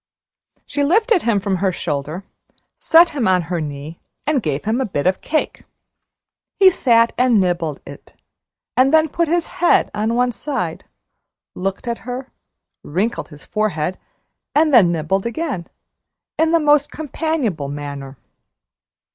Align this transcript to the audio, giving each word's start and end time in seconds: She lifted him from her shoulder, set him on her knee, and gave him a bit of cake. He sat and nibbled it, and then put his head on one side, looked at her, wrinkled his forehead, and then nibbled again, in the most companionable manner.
She 0.65 0.83
lifted 0.83 1.21
him 1.21 1.39
from 1.39 1.57
her 1.57 1.71
shoulder, 1.71 2.23
set 2.79 3.09
him 3.11 3.27
on 3.27 3.43
her 3.43 3.61
knee, 3.61 3.99
and 4.25 4.41
gave 4.41 4.65
him 4.65 4.81
a 4.81 4.83
bit 4.85 5.05
of 5.05 5.21
cake. 5.21 5.63
He 6.59 6.71
sat 6.71 7.13
and 7.19 7.39
nibbled 7.39 7.81
it, 7.85 8.13
and 8.75 8.91
then 8.91 9.09
put 9.09 9.27
his 9.27 9.45
head 9.61 9.91
on 9.93 10.15
one 10.15 10.31
side, 10.31 10.85
looked 11.53 11.87
at 11.87 11.99
her, 11.99 12.31
wrinkled 12.83 13.27
his 13.27 13.45
forehead, 13.45 13.99
and 14.55 14.73
then 14.73 14.91
nibbled 14.91 15.27
again, 15.27 15.67
in 16.39 16.51
the 16.51 16.59
most 16.59 16.89
companionable 16.89 17.67
manner. 17.67 18.17